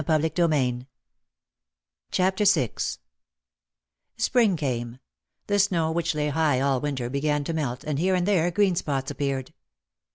[0.03, 0.85] 22 OUT OF THE
[2.11, 2.71] SHADOW VI
[4.17, 4.97] Spring came.
[5.45, 8.73] The snow which lay high all winter began to melt, and here and there green
[8.73, 9.53] spots appeared.